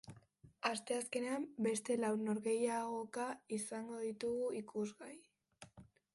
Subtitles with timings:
[0.69, 3.27] Asteazkenean beste lau norgehiagoka
[3.59, 5.15] izango ditugu ikusgai.